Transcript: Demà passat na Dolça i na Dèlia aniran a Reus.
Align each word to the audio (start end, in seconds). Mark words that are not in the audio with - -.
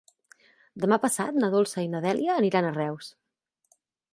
Demà 0.85 0.97
passat 1.03 1.37
na 1.43 1.49
Dolça 1.55 1.83
i 1.89 1.91
na 1.91 2.01
Dèlia 2.09 2.41
aniran 2.45 2.71
a 2.71 2.73
Reus. 2.81 3.11